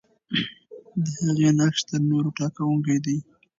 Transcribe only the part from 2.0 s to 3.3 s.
نورو ټاکونکی دی.